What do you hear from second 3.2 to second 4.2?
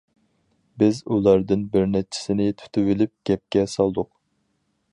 گەپكە سالدۇق.